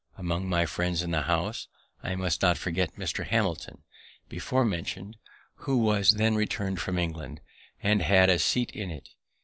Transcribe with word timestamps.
Among 0.17 0.49
my 0.49 0.65
friends 0.65 1.03
in 1.03 1.11
the 1.11 1.21
House 1.21 1.67
I 2.01 2.15
must 2.15 2.41
not 2.41 2.57
forget 2.57 2.95
Mr. 2.95 3.23
Hamilton, 3.27 3.83
before 4.29 4.65
mentioned, 4.65 5.15
who 5.57 5.77
was 5.77 6.15
then 6.15 6.33
returned 6.33 6.79
from 6.79 6.97
England, 6.97 7.39
and 7.83 8.01
had 8.01 8.27
a 8.27 8.39
seat 8.39 8.71
in 8.71 8.89
it. 8.89 9.09